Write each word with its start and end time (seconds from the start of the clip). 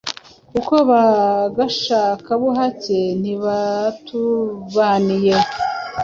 kuko 0.51 0.73
ba 0.89 1.03
gashakabuhake 1.57 2.99
ntibatubaniye. 3.21 5.35